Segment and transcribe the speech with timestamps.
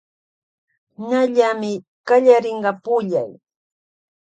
[1.09, 1.71] Ñallamy
[2.07, 3.31] kallarinka pullay.